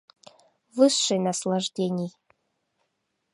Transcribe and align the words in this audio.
Высший 0.75 1.19
наслаждений! 1.27 2.11